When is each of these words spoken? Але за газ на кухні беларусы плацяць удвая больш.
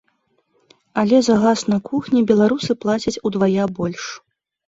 Але 1.01 1.17
за 1.27 1.35
газ 1.43 1.59
на 1.73 1.77
кухні 1.89 2.23
беларусы 2.33 2.77
плацяць 2.85 3.15
удвая 3.31 3.63
больш. 3.81 4.03